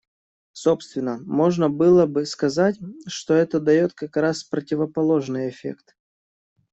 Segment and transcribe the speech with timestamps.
[0.53, 5.95] Собственно, можно было бы сказать, что это дает как раз противоположный эффект.